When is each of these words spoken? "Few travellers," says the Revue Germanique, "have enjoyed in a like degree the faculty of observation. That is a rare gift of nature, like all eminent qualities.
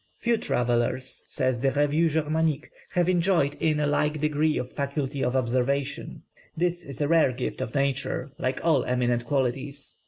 "Few 0.17 0.35
travellers," 0.37 1.23
says 1.27 1.61
the 1.61 1.69
Revue 1.69 2.09
Germanique, 2.09 2.71
"have 2.93 3.07
enjoyed 3.07 3.53
in 3.59 3.79
a 3.79 3.85
like 3.85 4.19
degree 4.19 4.57
the 4.57 4.63
faculty 4.65 5.23
of 5.23 5.35
observation. 5.35 6.23
That 6.57 6.65
is 6.65 7.01
a 7.01 7.07
rare 7.07 7.31
gift 7.33 7.61
of 7.61 7.75
nature, 7.75 8.31
like 8.39 8.65
all 8.65 8.83
eminent 8.85 9.25
qualities. 9.25 9.93